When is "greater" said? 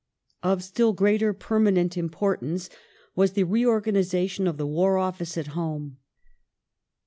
0.93-1.31